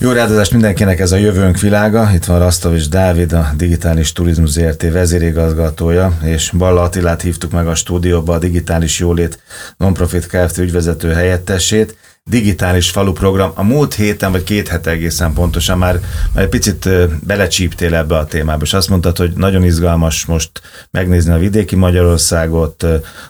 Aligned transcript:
Jó 0.00 0.12
ráadázást 0.12 0.52
mindenkinek 0.52 1.00
ez 1.00 1.12
a 1.12 1.16
jövőnk 1.16 1.60
világa. 1.60 2.10
Itt 2.14 2.24
van 2.24 2.38
Rasztovics 2.38 2.88
Dávid, 2.88 3.32
a 3.32 3.50
Digitális 3.56 4.12
Turizmus 4.12 4.50
ZRT 4.50 4.82
vezérigazgatója, 4.92 6.18
és 6.24 6.50
Balla 6.50 6.82
Attilát 6.82 7.22
hívtuk 7.22 7.52
meg 7.52 7.66
a 7.66 7.74
stúdióba, 7.74 8.34
a 8.34 8.38
Digitális 8.38 8.98
Jólét 8.98 9.42
Nonprofit 9.76 10.26
Kft. 10.26 10.58
ügyvezető 10.58 11.12
helyettesét 11.12 11.96
digitális 12.24 12.90
falu 12.90 13.12
program. 13.12 13.50
A 13.54 13.62
múlt 13.62 13.94
héten, 13.94 14.32
vagy 14.32 14.44
két 14.44 14.68
hete 14.68 14.90
egészen 14.90 15.32
pontosan 15.32 15.78
már, 15.78 16.00
már 16.34 16.44
egy 16.44 16.50
picit 16.50 16.88
belecsíptél 17.26 17.94
ebbe 17.94 18.16
a 18.16 18.24
témába, 18.24 18.62
és 18.62 18.72
azt 18.72 18.88
mondtad, 18.88 19.16
hogy 19.16 19.32
nagyon 19.32 19.64
izgalmas 19.64 20.26
most 20.26 20.50
megnézni 20.90 21.32
a 21.32 21.38
vidéki 21.38 21.76
Magyarországot, 21.76 22.82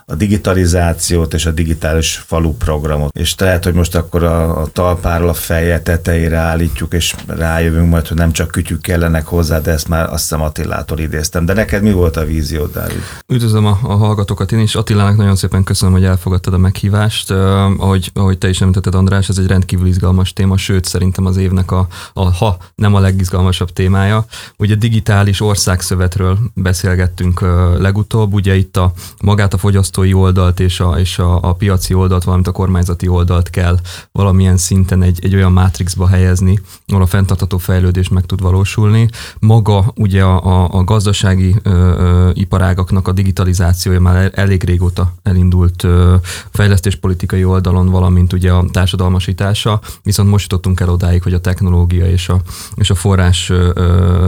a 0.05 0.15
digitalizációt 0.15 1.33
és 1.33 1.45
a 1.45 1.51
digitális 1.51 2.23
falu 2.25 2.53
programot. 2.53 3.17
És 3.17 3.35
lehet, 3.37 3.63
hogy 3.63 3.73
most 3.73 3.95
akkor 3.95 4.23
a, 4.23 4.61
a 4.61 4.67
talpáról 4.67 5.29
a 5.29 5.33
feje 5.33 5.81
tetejére 5.81 6.37
állítjuk, 6.37 6.93
és 6.93 7.15
rájövünk 7.27 7.89
majd, 7.89 8.07
hogy 8.07 8.17
nem 8.17 8.31
csak 8.31 8.51
kütyük 8.51 8.81
kellenek 8.81 9.25
hozzá, 9.25 9.59
de 9.59 9.71
ezt 9.71 9.87
már 9.87 10.03
azt 10.09 10.21
hiszem 10.21 10.41
Attilától 10.41 10.99
idéztem. 10.99 11.45
De 11.45 11.53
neked 11.53 11.81
mi 11.81 11.91
volt 11.91 12.17
a 12.17 12.25
vízió, 12.25 12.65
Dávid? 12.65 13.01
Üdvözlöm 13.27 13.65
a, 13.65 13.79
a 13.83 13.95
hallgatókat 13.95 14.51
én 14.51 14.59
is. 14.59 14.75
Attilának 14.75 15.17
nagyon 15.17 15.35
szépen 15.35 15.63
köszönöm, 15.63 15.93
hogy 15.93 16.03
elfogadtad 16.03 16.53
a 16.53 16.57
meghívást. 16.57 17.31
Uh, 17.31 17.37
ahogy, 17.77 18.11
ahogy 18.13 18.37
te 18.37 18.49
is 18.49 18.61
említetted, 18.61 18.88
említetted, 18.89 18.93
András, 18.93 19.29
ez 19.29 19.37
egy 19.37 19.47
rendkívül 19.47 19.87
izgalmas 19.87 20.33
téma, 20.33 20.57
sőt 20.57 20.85
szerintem 20.85 21.25
az 21.25 21.37
évnek 21.37 21.71
a, 21.71 21.87
a 22.13 22.31
ha 22.31 22.57
nem 22.75 22.95
a 22.95 22.99
legizgalmasabb 22.99 23.69
témája. 23.69 24.25
Ugye 24.57 24.75
digitális 24.75 25.41
országszövetről 25.41 26.37
beszélgettünk 26.53 27.41
legutóbb, 27.77 28.33
ugye 28.33 28.55
itt 28.55 28.77
a 28.77 28.93
magát 29.21 29.53
a 29.53 29.57
fogyasztói 29.57 30.13
oldalt 30.13 30.59
és 30.59 30.79
a, 30.79 30.99
és 30.99 31.19
a, 31.19 31.41
a 31.41 31.53
piaci 31.53 31.93
oldalt, 31.93 32.23
valamint 32.23 32.47
a 32.47 32.51
kormányzati 32.51 33.07
oldalt 33.07 33.49
kell 33.49 33.77
valamilyen 34.11 34.57
szinten 34.57 35.01
egy, 35.01 35.19
egy 35.21 35.35
olyan 35.35 35.51
mátrixba 35.51 36.07
helyezni, 36.07 36.59
ahol 36.87 37.01
a 37.01 37.05
fenntartható 37.05 37.57
fejlődés 37.57 38.09
meg 38.09 38.25
tud 38.25 38.41
valósulni. 38.41 39.09
Maga 39.39 39.91
ugye 39.95 40.23
a, 40.23 40.77
a, 40.77 40.83
gazdasági 40.83 41.55
ö, 41.63 41.69
ö, 41.69 42.29
iparágaknak 42.33 43.07
a 43.07 43.11
digitalizációja 43.11 43.99
már 43.99 44.31
elég 44.35 44.63
régóta 44.63 45.13
elindult 45.23 45.83
ö, 45.83 46.15
fejlesztéspolitikai 46.51 47.43
oldalon, 47.43 47.89
valamint 47.89 48.33
ugye 48.33 48.51
a 48.51 48.65
társadalmasítása, 48.71 49.81
viszont 50.03 50.29
most 50.29 50.51
jutottunk 50.51 50.79
el 50.79 50.89
odáig, 50.89 51.23
hogy 51.23 51.33
a 51.33 51.39
technológia 51.39 52.05
és 52.05 52.29
a, 52.29 52.41
és 52.75 52.89
a 52.89 52.95
forrás 52.95 53.49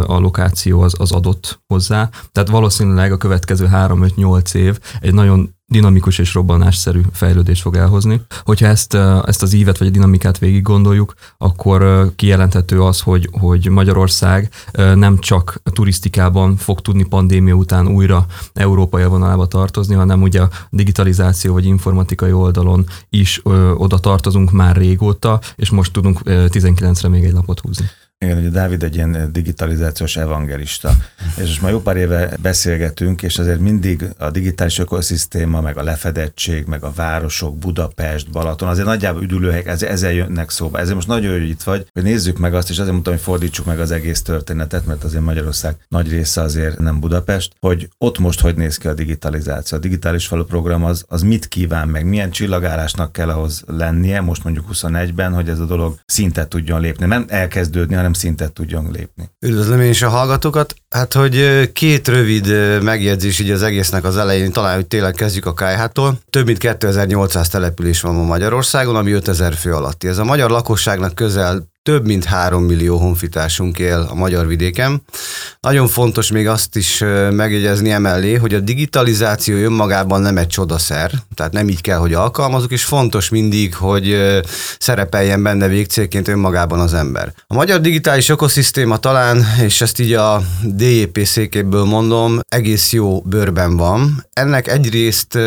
allokáció 0.06 0.82
az, 0.82 0.94
az 0.98 1.12
adott 1.12 1.62
hozzá. 1.68 2.10
Tehát 2.32 2.50
valószínűleg 2.50 3.12
a 3.12 3.18
következő 3.18 3.70
3-5-8 3.74 4.54
év 4.54 4.80
egy 5.00 5.14
nagyon 5.14 5.56
dinamikus 5.72 6.18
és 6.18 6.34
robbanásszerű 6.34 7.02
fejlődést 7.12 7.62
fog 7.62 7.76
elhozni. 7.76 8.22
Hogyha 8.44 8.68
ezt, 8.68 8.94
ezt 9.26 9.42
az 9.42 9.54
ívet 9.54 9.78
vagy 9.78 9.88
a 9.88 9.92
dinamikát 9.92 10.38
végig 10.38 10.62
gondoljuk, 10.62 11.14
akkor 11.38 12.10
kijelenthető 12.16 12.82
az, 12.82 13.02
hogy, 13.02 13.30
hogy 13.32 13.70
Magyarország 13.70 14.50
nem 14.96 15.18
csak 15.18 15.62
turisztikában 15.64 16.56
fog 16.56 16.82
tudni 16.82 17.04
pandémia 17.04 17.54
után 17.54 17.88
újra 17.88 18.26
európai 18.54 19.04
vonalába 19.06 19.46
tartozni, 19.46 19.96
hanem 19.96 20.22
ugye 20.22 20.42
a 20.42 20.50
digitalizáció 20.70 21.54
vagy 21.54 21.66
informatikai 21.66 22.32
oldalon 22.32 22.86
is 23.10 23.42
oda 23.76 23.98
tartozunk 23.98 24.52
már 24.52 24.76
régóta, 24.76 25.40
és 25.56 25.70
most 25.70 25.94
tudunk 25.94 26.20
19-re 26.26 27.08
még 27.08 27.24
egy 27.24 27.34
lapot 27.34 27.60
húzni. 27.60 27.86
Igen, 28.26 28.38
ugye 28.38 28.50
Dávid 28.50 28.84
egy 28.84 28.96
ilyen 28.96 29.30
digitalizációs 29.32 30.18
evangelista, 30.18 30.92
és 31.36 31.48
most 31.48 31.62
már 31.62 31.72
jó 31.72 31.80
pár 31.80 31.98
éve 31.98 32.34
beszélgetünk, 32.42 33.22
és 33.22 33.38
azért 33.38 33.60
mindig 33.60 34.06
a 34.18 34.30
digitális 34.30 34.80
ökoszisztéma, 34.80 35.62
meg 35.62 35.78
a 35.78 35.84
lefedettség, 35.84 36.66
meg 36.66 36.84
a 36.84 36.92
városok, 36.96 37.58
Budapest, 37.58 38.32
Balaton, 38.32 38.68
azért 38.68 38.86
nagyjából 38.86 39.24
üdülőhelyek, 39.24 39.68
ez, 39.68 39.84
ezzel 39.84 40.12
jönnek 40.12 40.50
szóba. 40.50 40.80
Ezért 40.80 40.96
most 40.96 41.08
nagyon 41.08 41.32
jó, 41.32 41.40
hogy 41.40 41.50
itt 41.50 41.64
vagy, 41.64 41.86
hogy 41.94 42.04
nézzük 42.04 42.38
meg 42.38 42.54
azt, 42.54 42.70
és 42.70 42.78
azért 42.78 42.92
mondtam, 42.92 43.14
hogy 43.14 43.22
fordítsuk 43.22 43.66
meg 43.66 43.80
az 43.80 43.92
egész 43.92 44.22
történetet, 44.22 44.86
mert 44.86 45.04
azért 45.04 45.24
Magyarország 45.24 45.76
nagy 45.88 46.10
része 46.10 46.42
azért 46.42 46.80
nem 46.80 47.00
Budapest, 47.00 47.54
hogy 47.60 47.90
ott 47.98 48.20
most 48.20 48.40
hogy 48.40 48.56
néz 48.56 48.78
ki 48.78 48.88
a 48.88 48.94
digitalizáció. 48.94 49.78
A 49.78 49.82
digitális 49.82 50.28
falu 50.28 50.44
program 50.44 50.84
az, 50.84 51.06
az 51.08 51.22
mit 51.22 51.48
kíván 51.48 51.88
meg, 51.88 52.06
milyen 52.06 52.32
csillagárásnak 52.32 53.12
kell 53.12 53.30
ahhoz 53.30 53.64
lennie, 53.68 54.22
most 54.22 54.44
mondjuk 54.44 54.66
21-ben, 54.74 55.34
hogy 55.34 55.50
ez 55.50 55.60
a 55.60 55.66
dolog 55.66 56.00
szintet 56.06 56.48
tudjon 56.48 56.82
lépni. 56.82 57.06
Nem 57.06 57.26
elkezdődni, 57.28 57.96
hanem 57.96 58.10
szintet 58.14 58.54
tudjon 58.54 58.92
lépni. 58.92 59.30
Üdvözlöm 59.40 59.82
én 59.82 59.90
is 59.90 60.02
a 60.02 60.10
hallgatókat. 60.10 60.76
Hát, 60.90 61.14
hogy 61.14 61.70
két 61.72 62.08
rövid 62.08 62.48
megjegyzés 62.82 63.40
így 63.40 63.52
az 63.52 63.64
egésznek 63.64 64.04
az 64.04 64.18
elején, 64.18 64.52
talán, 64.52 64.76
hogy 64.76 64.88
tényleg 64.88 65.14
kezdjük 65.14 65.46
a 65.46 65.54
KH-tól. 65.54 66.20
Több 66.30 66.46
mint 66.46 66.58
2800 66.58 67.50
település 67.50 68.02
van 68.02 68.16
ma 68.16 68.24
Magyarországon, 68.24 68.96
ami 68.96 69.12
5000 69.12 69.54
fő 69.54 69.74
alatti. 69.74 70.08
Ez 70.08 70.18
a 70.18 70.24
magyar 70.24 70.50
lakosságnak 70.50 71.16
közel 71.16 71.70
több 71.84 72.06
mint 72.06 72.26
három 72.26 72.64
millió 72.64 72.98
honfitársunk 72.98 73.80
él 73.80 74.08
a 74.10 74.14
magyar 74.14 74.48
vidéken. 74.48 75.02
Nagyon 75.60 75.88
fontos 75.88 76.32
még 76.32 76.48
azt 76.48 76.76
is 76.76 77.04
megjegyezni 77.32 77.92
emellé, 77.92 78.36
hogy 78.36 78.54
a 78.54 78.60
digitalizáció 78.60 79.56
önmagában 79.56 80.22
nem 80.22 80.38
egy 80.38 80.48
csodaszer, 80.48 81.12
tehát 81.36 81.52
nem 81.52 81.70
így 81.70 81.82
kell, 81.82 81.98
hogy 81.98 82.14
alkalmazunk, 82.14 82.72
és 82.72 82.84
fontos 82.84 83.30
mindig, 83.30 83.76
hogy 83.76 84.18
szerepeljen 84.80 85.44
benne 85.44 85.68
végcélként 85.68 86.28
önmagában 86.28 86.80
az 86.80 86.94
ember. 86.94 87.34
A 87.48 87.54
magyar 87.54 87.82
digitális 87.82 88.30
ökoszisztéma 88.30 88.98
talán, 88.98 89.46
és 89.64 89.82
ezt 89.82 90.00
így 90.00 90.14
a 90.14 90.42
DEP 90.64 91.20
székéből 91.24 91.84
mondom, 91.84 92.40
egész 92.48 92.92
jó 92.92 93.22
bőrben 93.22 93.78
van. 93.78 94.26
Ennek 94.34 94.68
egyrészt 94.68 95.38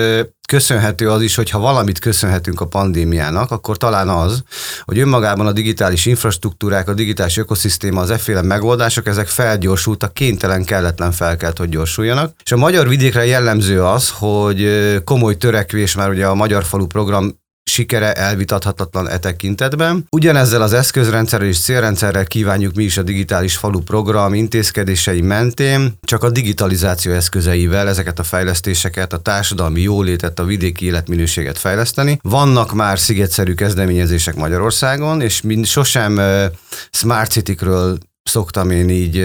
köszönhető 0.47 1.11
az 1.11 1.23
is, 1.23 1.35
hogy 1.35 1.51
ha 1.51 1.59
valamit 1.59 1.99
köszönhetünk 1.99 2.61
a 2.61 2.67
pandémiának, 2.67 3.51
akkor 3.51 3.77
talán 3.77 4.09
az, 4.09 4.43
hogy 4.85 4.99
önmagában 4.99 5.47
a 5.47 5.53
digitális 5.53 6.07
infrastruktúrák, 6.07 6.89
a 6.89 6.95
digitális 6.95 7.37
ökoszisztéma, 7.37 8.01
az 8.01 8.11
efféle 8.11 8.43
megoldások, 8.43 9.07
ezek 9.07 9.27
felgyorsultak, 9.27 10.15
kénytelen, 10.15 10.65
kelletlen 10.65 11.13
fel 11.13 11.37
kellett, 11.37 11.59
hogy 11.59 11.69
gyorsuljanak. 11.69 12.33
És 12.45 12.53
a 12.53 12.57
magyar 12.57 12.89
vidékre 12.89 13.27
jellemző 13.27 13.85
az, 13.85 14.11
hogy 14.11 14.69
komoly 15.05 15.37
törekvés 15.37 15.95
már 15.95 16.09
ugye 16.09 16.27
a 16.27 16.35
Magyar 16.35 16.65
Falu 16.65 16.87
program 16.87 17.43
sikere 17.65 18.13
elvitathatatlan 18.13 19.09
e 19.09 19.19
tekintetben. 19.19 20.07
Ugyanezzel 20.11 20.63
az 20.63 20.73
eszközrendszerrel 20.73 21.49
és 21.49 21.61
célrendszerrel 21.61 22.25
kívánjuk 22.25 22.75
mi 22.75 22.85
is 22.85 22.97
a 22.97 23.03
digitális 23.03 23.57
falu 23.57 23.81
program 23.81 24.35
intézkedései 24.35 25.21
mentén, 25.21 25.99
csak 26.03 26.23
a 26.23 26.31
digitalizáció 26.31 27.13
eszközeivel 27.13 27.89
ezeket 27.89 28.19
a 28.19 28.23
fejlesztéseket, 28.23 29.13
a 29.13 29.19
társadalmi 29.19 29.81
jólétet, 29.81 30.39
a 30.39 30.45
vidéki 30.45 30.85
életminőséget 30.85 31.59
fejleszteni. 31.59 32.19
Vannak 32.23 32.73
már 32.73 32.99
szigetszerű 32.99 33.55
kezdeményezések 33.55 34.35
Magyarországon, 34.35 35.21
és 35.21 35.41
mind 35.41 35.67
sosem 35.67 36.17
uh, 36.17 36.45
Smart 36.91 37.31
City-kről 37.31 37.99
szoktam 38.25 38.71
én 38.71 38.89
így 38.89 39.19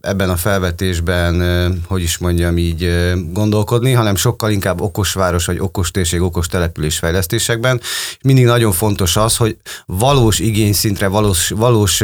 ebben 0.00 0.30
a 0.30 0.36
felvetésben, 0.36 1.42
hogy 1.86 2.02
is 2.02 2.18
mondjam, 2.18 2.58
így 2.58 3.12
gondolkodni, 3.32 3.92
hanem 3.92 4.16
sokkal 4.16 4.50
inkább 4.50 4.80
okos 4.80 5.12
város, 5.12 5.44
vagy 5.44 5.58
okos 5.58 5.90
térség, 5.90 6.20
okos 6.20 6.46
település 6.46 6.98
fejlesztésekben. 6.98 7.80
Mindig 8.22 8.44
nagyon 8.44 8.72
fontos 8.72 9.16
az, 9.16 9.36
hogy 9.36 9.56
valós 9.86 10.38
igényszintre, 10.38 11.06
valós, 11.06 11.48
valós 11.48 12.02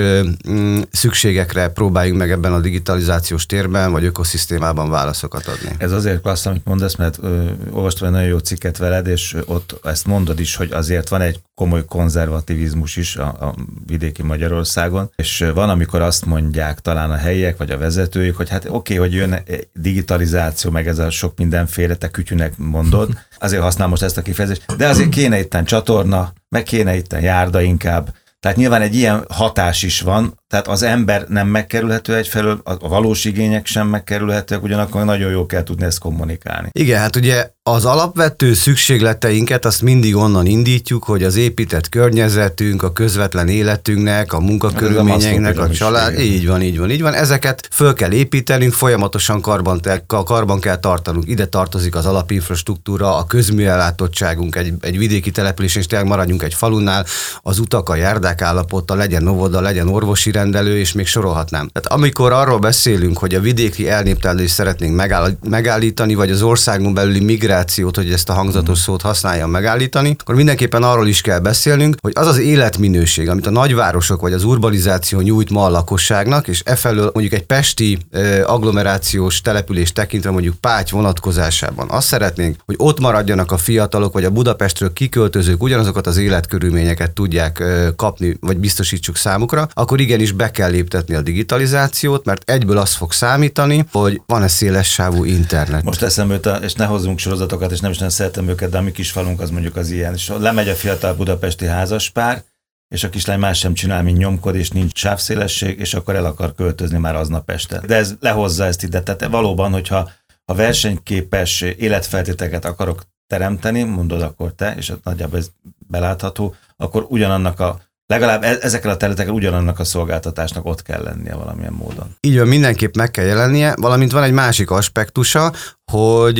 mm, 0.48 0.80
szükségekre 0.90 1.68
próbáljunk 1.68 2.18
meg 2.18 2.30
ebben 2.30 2.52
a 2.52 2.60
digitalizációs 2.60 3.46
térben, 3.46 3.92
vagy 3.92 4.04
ökoszisztémában 4.04 4.90
válaszokat 4.90 5.46
adni. 5.46 5.74
Ez 5.78 5.92
azért 5.92 6.20
klassz, 6.20 6.46
amit 6.46 6.64
mondasz, 6.64 6.96
mert 6.96 7.18
ö, 7.22 7.44
olvastam 7.70 8.06
egy 8.06 8.12
nagyon 8.12 8.28
jó 8.28 8.38
cikket 8.38 8.78
veled, 8.78 9.06
és 9.06 9.36
ott 9.46 9.78
ezt 9.82 10.06
mondod 10.06 10.40
is, 10.40 10.56
hogy 10.56 10.72
azért 10.72 11.08
van 11.08 11.20
egy 11.20 11.40
komoly 11.60 11.84
konzervativizmus 11.84 12.96
is 12.96 13.16
a, 13.16 13.26
a 13.26 13.54
vidéki 13.86 14.22
Magyarországon, 14.22 15.12
és 15.16 15.44
van, 15.54 15.68
amikor 15.68 16.00
azt 16.00 16.24
mondják 16.24 16.78
talán 16.78 17.10
a 17.10 17.16
helyiek 17.16 17.56
vagy 17.56 17.70
a 17.70 17.78
vezetőik, 17.78 18.36
hogy 18.36 18.48
hát 18.48 18.64
oké, 18.64 18.74
okay, 18.74 18.96
hogy 18.96 19.12
jön 19.12 19.42
digitalizáció, 19.72 20.70
meg 20.70 20.88
ez 20.88 20.98
a 20.98 21.10
sok 21.10 21.38
mindenféle, 21.38 21.94
te 21.94 22.08
kütyűnek 22.08 22.56
mondod, 22.56 23.08
azért 23.38 23.62
használ 23.62 23.88
most 23.88 24.02
ezt 24.02 24.16
a 24.16 24.22
kifejezést, 24.22 24.76
de 24.76 24.88
azért 24.88 25.08
kéne 25.08 25.38
itten 25.38 25.64
csatorna, 25.64 26.32
meg 26.48 26.62
kéne 26.62 26.96
itten 26.96 27.20
járda 27.20 27.60
inkább, 27.60 28.14
tehát 28.40 28.56
nyilván 28.56 28.82
egy 28.82 28.94
ilyen 28.94 29.24
hatás 29.28 29.82
is 29.82 30.00
van, 30.00 30.34
tehát 30.48 30.68
az 30.68 30.82
ember 30.82 31.24
nem 31.28 31.48
megkerülhető 31.48 32.16
egyfelől, 32.16 32.60
a 32.64 32.88
valós 32.88 33.24
igények 33.24 33.66
sem 33.66 33.88
megkerülhetőek, 33.88 34.62
ugyanakkor 34.62 35.04
nagyon 35.04 35.30
jól 35.30 35.46
kell 35.46 35.62
tudni 35.62 35.84
ezt 35.84 35.98
kommunikálni. 35.98 36.68
Igen, 36.72 37.00
hát 37.00 37.16
ugye 37.16 37.50
az 37.70 37.84
alapvető 37.84 38.54
szükségleteinket 38.54 39.64
azt 39.64 39.82
mindig 39.82 40.16
onnan 40.16 40.46
indítjuk, 40.46 41.04
hogy 41.04 41.22
az 41.22 41.36
épített 41.36 41.88
környezetünk, 41.88 42.82
a 42.82 42.92
közvetlen 42.92 43.48
életünknek, 43.48 44.32
a 44.32 44.40
munkakörülményeinknek, 44.40 45.58
a, 45.58 45.70
család, 45.70 46.18
így 46.18 46.46
van, 46.46 46.62
így 46.62 46.78
van, 46.78 46.90
így 46.90 47.02
van, 47.02 47.14
ezeket 47.14 47.68
föl 47.72 47.94
kell 47.94 48.12
építenünk, 48.12 48.72
folyamatosan 48.72 49.40
karban, 49.40 49.80
karban 50.06 50.60
kell 50.60 50.76
tartanunk. 50.76 51.28
Ide 51.28 51.46
tartozik 51.46 51.94
az 51.94 52.06
alapinfrastruktúra, 52.06 53.16
a 53.16 53.24
közműellátottságunk 53.24 54.56
egy, 54.56 54.72
egy 54.80 54.98
vidéki 54.98 55.30
településen, 55.30 55.80
és 55.80 55.86
tényleg 55.86 56.08
maradjunk 56.08 56.42
egy 56.42 56.54
falunál, 56.54 57.06
az 57.42 57.58
utak, 57.58 57.88
a 57.88 57.94
járdák 57.94 58.42
állapota, 58.42 58.94
legyen 58.94 59.28
óvoda, 59.28 59.60
legyen 59.60 59.88
orvosi 59.88 60.30
rendelő, 60.30 60.78
és 60.78 60.92
még 60.92 61.06
sorolhatnám. 61.06 61.68
Tehát 61.72 61.98
amikor 61.98 62.32
arról 62.32 62.58
beszélünk, 62.58 63.18
hogy 63.18 63.34
a 63.34 63.40
vidéki 63.40 63.88
elnéptelést 63.88 64.54
szeretnénk 64.54 65.02
megállítani, 65.48 66.14
vagy 66.14 66.30
az 66.30 66.42
országon 66.42 66.94
belüli 66.94 67.20
migráció 67.20 67.58
urbanizációt, 67.60 67.96
hogy 67.96 68.12
ezt 68.12 68.28
a 68.28 68.32
hangzatos 68.32 68.78
mm. 68.78 68.82
szót 68.82 69.02
használjam 69.02 69.50
megállítani, 69.50 70.16
akkor 70.18 70.34
mindenképpen 70.34 70.82
arról 70.82 71.08
is 71.08 71.20
kell 71.20 71.38
beszélnünk, 71.38 71.96
hogy 72.00 72.12
az 72.14 72.26
az 72.26 72.38
életminőség, 72.38 73.28
amit 73.28 73.46
a 73.46 73.50
nagyvárosok 73.50 74.20
vagy 74.20 74.32
az 74.32 74.44
urbanizáció 74.44 75.20
nyújt 75.20 75.50
ma 75.50 75.64
a 75.64 75.70
lakosságnak, 75.70 76.48
és 76.48 76.62
e 76.64 76.76
felől 76.76 77.10
mondjuk 77.14 77.34
egy 77.34 77.46
pesti 77.46 77.98
agglomerációs 78.44 79.40
település 79.40 79.92
tekintve 79.92 80.30
mondjuk 80.30 80.54
Páty 80.54 80.90
vonatkozásában 80.90 81.90
azt 81.90 82.06
szeretnénk, 82.06 82.56
hogy 82.66 82.74
ott 82.78 83.00
maradjanak 83.00 83.52
a 83.52 83.56
fiatalok, 83.56 84.12
vagy 84.12 84.24
a 84.24 84.30
Budapestről 84.30 84.92
kiköltözők 84.92 85.62
ugyanazokat 85.62 86.06
az 86.06 86.16
életkörülményeket 86.16 87.10
tudják 87.10 87.62
kapni, 87.96 88.36
vagy 88.40 88.58
biztosítsuk 88.58 89.16
számukra, 89.16 89.68
akkor 89.72 90.00
igenis 90.00 90.32
be 90.32 90.50
kell 90.50 90.70
léptetni 90.70 91.14
a 91.14 91.20
digitalizációt, 91.20 92.24
mert 92.24 92.50
egyből 92.50 92.78
az 92.78 92.94
fog 92.94 93.12
számítani, 93.12 93.84
hogy 93.92 94.20
van-e 94.26 94.48
széles 94.48 94.92
sávú 94.92 95.24
internet. 95.24 95.82
Most 95.82 96.02
eszembe 96.02 96.34
jut, 96.34 96.64
és 96.64 96.72
ne 96.72 96.84
hozzunk 96.84 97.18
sorozatokat, 97.40 97.72
és 97.72 97.80
nem 97.80 97.90
is 97.90 97.98
nem 97.98 98.08
szeretem 98.08 98.48
őket, 98.48 98.70
de 98.70 98.78
a 98.78 98.80
mi 98.80 98.92
kis 98.92 99.10
falunk 99.10 99.40
az 99.40 99.50
mondjuk 99.50 99.76
az 99.76 99.90
ilyen. 99.90 100.14
És 100.14 100.32
lemegy 100.38 100.68
a 100.68 100.74
fiatal 100.74 101.14
budapesti 101.14 101.66
házaspár, 101.66 102.42
és 102.88 103.04
a 103.04 103.08
kislány 103.08 103.38
más 103.38 103.58
sem 103.58 103.74
csinál, 103.74 104.02
mint 104.02 104.18
nyomkod, 104.18 104.54
és 104.54 104.70
nincs 104.70 104.98
sávszélesség, 104.98 105.78
és 105.78 105.94
akkor 105.94 106.14
el 106.14 106.24
akar 106.24 106.54
költözni 106.54 106.98
már 106.98 107.14
aznap 107.14 107.50
este. 107.50 107.80
De 107.86 107.96
ez 107.96 108.14
lehozza 108.20 108.64
ezt 108.64 108.82
ide. 108.82 109.02
Tehát 109.02 109.26
valóban, 109.26 109.72
hogyha 109.72 110.10
a 110.44 110.54
versenyképes 110.54 111.60
életfeltételeket 111.60 112.64
akarok 112.64 113.02
teremteni, 113.26 113.82
mondod 113.82 114.22
akkor 114.22 114.52
te, 114.52 114.74
és 114.76 114.92
nagyjából 115.04 115.38
ez 115.38 115.50
belátható, 115.88 116.54
akkor 116.76 117.06
ugyanannak 117.08 117.60
a 117.60 117.80
legalább 118.06 118.42
e- 118.42 118.58
ezekkel 118.60 118.90
a 118.90 118.96
területekkel 118.96 119.34
ugyanannak 119.34 119.78
a 119.78 119.84
szolgáltatásnak 119.84 120.64
ott 120.64 120.82
kell 120.82 121.02
lennie 121.02 121.34
valamilyen 121.34 121.72
módon. 121.72 122.16
Így 122.20 122.38
van, 122.38 122.48
mindenképp 122.48 122.94
meg 122.94 123.10
kell 123.10 123.24
jelennie, 123.24 123.74
valamint 123.76 124.12
van 124.12 124.22
egy 124.22 124.32
másik 124.32 124.70
aspektusa, 124.70 125.52
hogy 125.92 126.38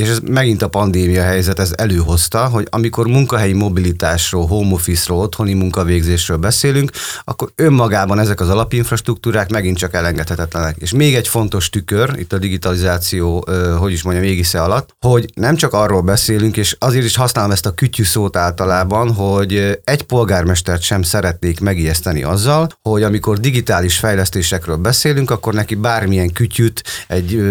és 0.00 0.08
ez 0.08 0.18
megint 0.30 0.62
a 0.62 0.68
pandémia 0.68 1.22
helyzet, 1.22 1.58
ez 1.58 1.72
előhozta, 1.76 2.44
hogy 2.44 2.66
amikor 2.70 3.06
munkahelyi 3.06 3.52
mobilitásról, 3.52 4.46
home 4.46 4.72
office-ról, 4.72 5.18
otthoni 5.18 5.54
munkavégzésről 5.54 6.36
beszélünk, 6.36 6.90
akkor 7.24 7.50
önmagában 7.54 8.18
ezek 8.18 8.40
az 8.40 8.48
alapinfrastruktúrák 8.48 9.50
megint 9.50 9.76
csak 9.76 9.94
elengedhetetlenek. 9.94 10.76
És 10.78 10.92
még 10.92 11.14
egy 11.14 11.28
fontos 11.28 11.70
tükör, 11.70 12.14
itt 12.18 12.32
a 12.32 12.38
digitalizáció, 12.38 13.46
hogy 13.78 13.92
is 13.92 14.02
mondjam, 14.02 14.24
égisze 14.24 14.62
alatt, 14.62 14.94
hogy 15.00 15.30
nem 15.34 15.56
csak 15.56 15.72
arról 15.72 16.00
beszélünk, 16.00 16.56
és 16.56 16.76
azért 16.78 17.04
is 17.04 17.16
használom 17.16 17.50
ezt 17.50 17.66
a 17.66 17.74
kütyű 17.74 18.04
szót 18.04 18.36
általában, 18.36 19.12
hogy 19.14 19.80
egy 19.84 20.02
polgármestert 20.02 20.82
sem 20.82 21.02
szeretnék 21.02 21.60
megijeszteni 21.60 22.22
azzal, 22.22 22.68
hogy 22.82 23.02
amikor 23.02 23.38
digitális 23.38 23.98
fejlesztésekről 23.98 24.76
beszélünk, 24.76 25.30
akkor 25.30 25.54
neki 25.54 25.74
bármilyen 25.74 26.32
kütyűt 26.32 26.82
egy 27.08 27.42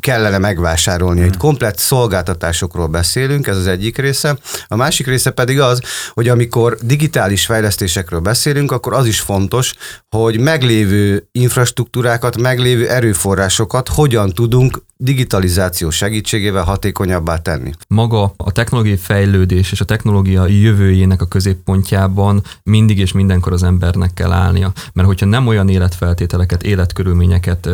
kellene 0.00 0.38
megvásárolni, 0.38 1.20
egy 1.20 1.36
komplet 1.36 1.78
szolgáltatásokról 1.84 2.86
beszélünk, 2.86 3.46
ez 3.46 3.56
az 3.56 3.66
egyik 3.66 3.98
része. 3.98 4.38
A 4.66 4.76
másik 4.76 5.06
része 5.06 5.30
pedig 5.30 5.60
az, 5.60 5.80
hogy 6.12 6.28
amikor 6.28 6.76
digitális 6.82 7.46
fejlesztésekről 7.46 8.20
beszélünk, 8.20 8.72
akkor 8.72 8.92
az 8.92 9.06
is 9.06 9.20
fontos, 9.20 9.74
hogy 10.08 10.40
meglévő 10.40 11.28
infrastruktúrákat, 11.32 12.40
meglévő 12.40 12.88
erőforrásokat 12.88 13.88
hogyan 13.88 14.30
tudunk 14.30 14.82
digitalizáció 14.96 15.90
segítségével 15.90 16.62
hatékonyabbá 16.62 17.36
tenni. 17.36 17.70
Maga 17.88 18.34
a 18.36 18.52
technológiai 18.52 18.96
fejlődés 18.96 19.72
és 19.72 19.80
a 19.80 19.84
technológia 19.84 20.46
jövőjének 20.46 21.20
a 21.22 21.26
középpontjában 21.26 22.42
mindig 22.62 22.98
és 22.98 23.12
mindenkor 23.12 23.52
az 23.52 23.62
embernek 23.62 24.14
kell 24.14 24.32
állnia. 24.32 24.72
Mert 24.92 25.08
hogyha 25.08 25.26
nem 25.26 25.46
olyan 25.46 25.68
életfeltételeket, 25.68 26.62
életkörülményeket, 26.62 27.68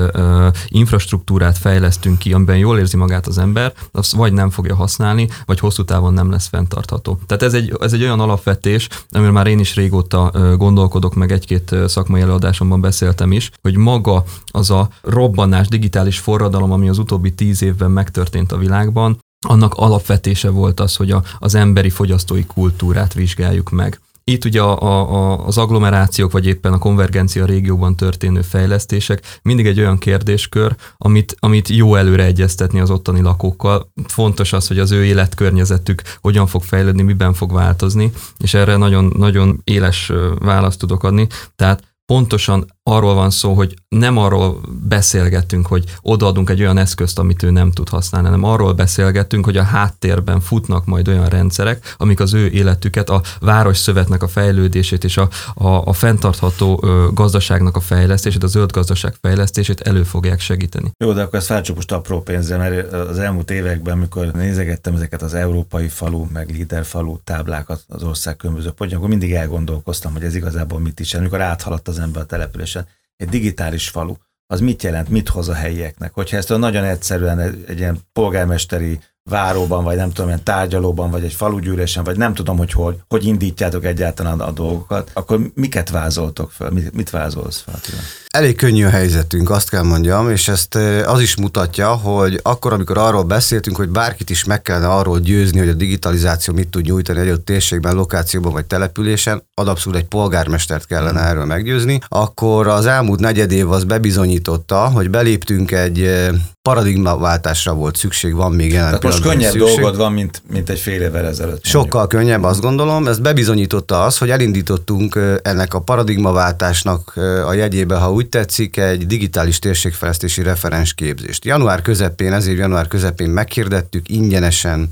infrastruktúrát 0.66 1.58
fejlesztünk 1.58 2.18
ki, 2.18 2.32
amiben 2.32 2.56
jól 2.56 2.78
érzi 2.78 2.96
magát 2.96 3.26
az 3.26 3.38
ember, 3.38 3.72
az 4.00 4.12
vagy 4.12 4.32
nem 4.32 4.50
fogja 4.50 4.74
használni, 4.74 5.28
vagy 5.44 5.58
hosszú 5.58 5.84
távon 5.84 6.12
nem 6.12 6.30
lesz 6.30 6.46
fenntartható. 6.46 7.18
Tehát 7.26 7.42
ez 7.42 7.54
egy, 7.54 7.76
ez 7.80 7.92
egy 7.92 8.02
olyan 8.02 8.20
alapvetés, 8.20 8.88
amiről 9.10 9.32
már 9.32 9.46
én 9.46 9.58
is 9.58 9.74
régóta 9.74 10.32
gondolkodok, 10.56 11.14
meg 11.14 11.32
egy-két 11.32 11.74
szakmai 11.86 12.20
előadásomban 12.20 12.80
beszéltem 12.80 13.32
is, 13.32 13.50
hogy 13.62 13.76
maga 13.76 14.24
az 14.46 14.70
a 14.70 14.88
robbanás, 15.02 15.68
digitális 15.68 16.18
forradalom, 16.18 16.72
ami 16.72 16.88
az 16.88 16.98
utóbbi 16.98 17.34
tíz 17.34 17.62
évben 17.62 17.90
megtörtént 17.90 18.52
a 18.52 18.56
világban, 18.56 19.18
annak 19.46 19.74
alapvetése 19.74 20.50
volt 20.50 20.80
az, 20.80 20.96
hogy 20.96 21.10
a, 21.10 21.22
az 21.38 21.54
emberi 21.54 21.90
fogyasztói 21.90 22.46
kultúrát 22.46 23.14
vizsgáljuk 23.14 23.70
meg. 23.70 24.00
Itt 24.30 24.44
ugye 24.44 24.60
a, 24.60 24.82
a, 24.82 25.46
az 25.46 25.58
agglomerációk, 25.58 26.32
vagy 26.32 26.46
éppen 26.46 26.72
a 26.72 26.78
konvergencia 26.78 27.44
régióban 27.44 27.96
történő 27.96 28.42
fejlesztések 28.42 29.40
mindig 29.42 29.66
egy 29.66 29.78
olyan 29.78 29.98
kérdéskör, 29.98 30.76
amit, 30.96 31.36
amit 31.38 31.68
jó 31.68 31.94
előre 31.94 32.24
egyeztetni 32.24 32.80
az 32.80 32.90
ottani 32.90 33.20
lakókkal. 33.20 33.92
Fontos 34.06 34.52
az, 34.52 34.66
hogy 34.66 34.78
az 34.78 34.90
ő 34.90 35.04
életkörnyezetük 35.04 36.02
hogyan 36.20 36.46
fog 36.46 36.62
fejlődni, 36.62 37.02
miben 37.02 37.32
fog 37.32 37.52
változni, 37.52 38.12
és 38.38 38.54
erre 38.54 38.76
nagyon, 38.76 39.12
nagyon 39.16 39.60
éles 39.64 40.12
választ 40.38 40.78
tudok 40.78 41.04
adni. 41.04 41.26
Tehát 41.56 41.82
pontosan 42.06 42.66
arról 42.90 43.14
van 43.14 43.30
szó, 43.30 43.54
hogy 43.54 43.74
nem 43.88 44.16
arról 44.16 44.60
beszélgetünk, 44.88 45.66
hogy 45.66 45.84
odaadunk 46.00 46.50
egy 46.50 46.60
olyan 46.60 46.78
eszközt, 46.78 47.18
amit 47.18 47.42
ő 47.42 47.50
nem 47.50 47.70
tud 47.70 47.88
használni, 47.88 48.26
hanem 48.28 48.44
arról 48.44 48.72
beszélgetünk, 48.72 49.44
hogy 49.44 49.56
a 49.56 49.62
háttérben 49.62 50.40
futnak 50.40 50.84
majd 50.84 51.08
olyan 51.08 51.28
rendszerek, 51.28 51.94
amik 51.96 52.20
az 52.20 52.34
ő 52.34 52.48
életüket, 52.48 53.10
a 53.10 53.22
város 53.40 53.78
szövetnek 53.78 54.22
a 54.22 54.28
fejlődését 54.28 55.04
és 55.04 55.16
a, 55.16 55.28
a, 55.54 55.68
a 55.68 55.92
fenntartható 55.92 56.80
ö, 56.82 57.08
gazdaságnak 57.14 57.76
a 57.76 57.80
fejlesztését, 57.80 58.42
a 58.42 58.46
zöld 58.46 58.72
gazdaság 58.72 59.14
fejlesztését 59.20 59.80
elő 59.80 60.02
fogják 60.02 60.40
segíteni. 60.40 60.90
Jó, 60.98 61.12
de 61.12 61.22
akkor 61.22 61.38
ezt 61.38 61.46
felcsuk 61.46 61.76
most 61.76 61.92
apró 61.92 62.20
pénzzel, 62.20 62.58
mert 62.58 62.92
az 62.92 63.18
elmúlt 63.18 63.50
években, 63.50 63.94
amikor 63.94 64.26
nézegettem 64.26 64.94
ezeket 64.94 65.22
az 65.22 65.34
európai 65.34 65.88
falu, 65.88 66.26
meg 66.32 66.50
líder 66.50 66.84
falu 66.84 67.18
táblákat 67.24 67.84
az 67.88 68.02
ország 68.02 68.36
különböző 68.36 68.70
pontján, 68.70 68.98
akkor 68.98 69.10
mindig 69.10 69.32
elgondolkoztam, 69.32 70.12
hogy 70.12 70.22
ez 70.22 70.34
igazából 70.34 70.80
mit 70.80 71.00
is, 71.00 71.14
amikor 71.14 71.40
áthaladt 71.40 71.88
az 71.88 71.98
ember 71.98 72.22
a 72.22 72.26
településen 72.26 72.79
egy 73.20 73.28
digitális 73.28 73.88
falu, 73.88 74.14
az 74.46 74.60
mit 74.60 74.82
jelent, 74.82 75.08
mit 75.08 75.28
hoz 75.28 75.48
a 75.48 75.54
helyieknek? 75.54 76.12
Hogyha 76.12 76.36
ezt 76.36 76.56
nagyon 76.56 76.84
egyszerűen 76.84 77.38
egy, 77.38 77.78
ilyen 77.78 77.98
polgármesteri 78.12 79.00
váróban, 79.30 79.84
vagy 79.84 79.96
nem 79.96 80.10
tudom, 80.10 80.26
ilyen 80.26 80.44
tárgyalóban, 80.44 81.10
vagy 81.10 81.24
egy 81.24 81.32
falugyűlésen, 81.32 82.04
vagy 82.04 82.16
nem 82.16 82.34
tudom, 82.34 82.56
hogy 82.56 82.72
hogy, 82.72 82.96
hogy 83.08 83.24
indítjátok 83.24 83.84
egyáltalán 83.84 84.40
a 84.40 84.50
dolgokat, 84.50 85.10
akkor 85.12 85.40
miket 85.54 85.90
vázoltok 85.90 86.50
fel? 86.50 86.70
Mit, 86.70 86.94
mit 86.94 87.10
vázolsz 87.10 87.60
fel? 87.66 87.80
Elég 88.28 88.56
könnyű 88.56 88.84
a 88.84 88.90
helyzetünk, 88.90 89.50
azt 89.50 89.70
kell 89.70 89.82
mondjam, 89.82 90.30
és 90.30 90.48
ezt 90.48 90.74
az 91.06 91.20
is 91.20 91.36
mutatja, 91.36 91.88
hogy 91.88 92.40
akkor, 92.42 92.72
amikor 92.72 92.98
arról 92.98 93.22
beszéltünk, 93.22 93.76
hogy 93.76 93.88
bárkit 93.88 94.30
is 94.30 94.44
meg 94.44 94.62
kellene 94.62 94.88
arról 94.88 95.18
győzni, 95.18 95.58
hogy 95.58 95.68
a 95.68 95.72
digitalizáció 95.72 96.54
mit 96.54 96.68
tud 96.68 96.84
nyújtani 96.84 97.20
egy 97.20 97.28
adott 97.28 97.44
térségben, 97.44 97.94
lokációban 97.94 98.52
vagy 98.52 98.66
településen, 98.66 99.42
ad 99.54 99.68
abszolút 99.68 99.98
egy 99.98 100.04
polgármestert 100.04 100.86
kellene 100.86 101.20
erről 101.20 101.44
meggyőzni, 101.44 102.00
akkor 102.08 102.66
az 102.66 102.86
elmúlt 102.86 103.20
negyed 103.20 103.52
év 103.52 103.70
az 103.70 103.84
bebizonyította, 103.84 104.88
hogy 104.88 105.10
beléptünk 105.10 105.70
egy 105.70 106.28
paradigmaváltásra 106.62 107.74
volt 107.74 107.96
szükség, 107.96 108.34
van 108.34 108.52
még 108.52 108.72
jelen 108.72 108.84
Tehát 108.84 109.00
most 109.10 109.22
könnyebb 109.22 109.52
szükség. 109.52 109.76
dolgod 109.76 109.96
van, 109.96 110.12
mint, 110.12 110.42
mint 110.50 110.70
egy 110.70 110.78
fél 110.78 111.02
évvel 111.02 111.26
ezelőtt. 111.26 111.64
Sokkal 111.64 112.00
mondjuk. 112.00 112.20
könnyebb, 112.20 112.42
azt 112.42 112.60
gondolom. 112.60 113.06
Ez 113.06 113.18
bebizonyította 113.18 114.02
az, 114.02 114.18
hogy 114.18 114.30
elindítottunk 114.30 115.18
ennek 115.42 115.74
a 115.74 115.80
paradigmaváltásnak 115.80 117.12
a 117.46 117.52
jegyébe, 117.52 117.96
ha 117.96 118.12
úgy 118.12 118.28
tetszik, 118.28 118.76
egy 118.76 119.06
digitális 119.06 119.58
térségfejlesztési 119.58 120.42
referens 120.42 120.94
képzést. 120.94 121.44
Január 121.44 121.82
közepén, 121.82 122.32
ezért 122.32 122.58
január 122.58 122.88
közepén 122.88 123.30
meghirdettük 123.30 124.08
ingyenesen 124.08 124.88